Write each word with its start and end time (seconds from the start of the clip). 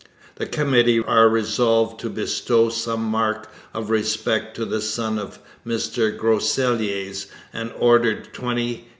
the 0.37 0.47
committee 0.47 0.99
are 0.99 1.29
resolved 1.29 1.99
to 1.99 2.09
bestow 2.09 2.69
some 2.69 3.03
mark 3.03 3.51
of 3.71 3.91
respect 3.91 4.55
to 4.55 4.65
the 4.65 4.81
son 4.81 5.19
of 5.19 5.37
Mr 5.63 6.17
Groseilliers 6.17 7.27
and 7.53 7.71
order 7.77 8.15
20s. 8.15 8.81